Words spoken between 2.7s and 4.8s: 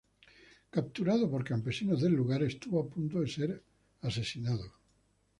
a punto de ser asesinado.